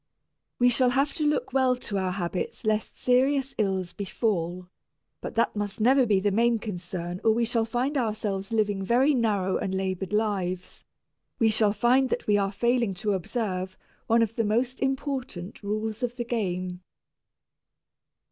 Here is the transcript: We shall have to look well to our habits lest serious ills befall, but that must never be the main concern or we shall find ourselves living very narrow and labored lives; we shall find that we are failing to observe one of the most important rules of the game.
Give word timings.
We 0.57 0.69
shall 0.69 0.89
have 0.89 1.13
to 1.13 1.27
look 1.27 1.53
well 1.53 1.75
to 1.75 1.99
our 1.99 2.13
habits 2.13 2.65
lest 2.65 2.97
serious 2.97 3.53
ills 3.59 3.93
befall, 3.93 4.67
but 5.21 5.35
that 5.35 5.55
must 5.55 5.79
never 5.79 6.07
be 6.07 6.19
the 6.19 6.31
main 6.31 6.57
concern 6.57 7.21
or 7.23 7.33
we 7.33 7.45
shall 7.45 7.65
find 7.65 7.95
ourselves 7.95 8.51
living 8.51 8.83
very 8.83 9.13
narrow 9.13 9.57
and 9.57 9.75
labored 9.75 10.11
lives; 10.11 10.83
we 11.37 11.51
shall 11.51 11.71
find 11.71 12.09
that 12.09 12.25
we 12.25 12.35
are 12.35 12.51
failing 12.51 12.95
to 12.95 13.13
observe 13.13 13.77
one 14.07 14.23
of 14.23 14.35
the 14.35 14.43
most 14.43 14.79
important 14.79 15.61
rules 15.61 16.01
of 16.01 16.15
the 16.15 16.25
game. 16.25 16.81